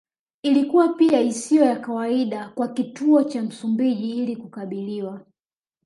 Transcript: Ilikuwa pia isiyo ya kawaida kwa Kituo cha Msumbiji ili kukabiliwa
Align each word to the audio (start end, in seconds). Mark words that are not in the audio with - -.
Ilikuwa 0.43 0.93
pia 0.93 1.21
isiyo 1.21 1.65
ya 1.65 1.79
kawaida 1.79 2.49
kwa 2.49 2.67
Kituo 2.67 3.23
cha 3.23 3.41
Msumbiji 3.41 4.17
ili 4.23 4.35
kukabiliwa 4.35 5.25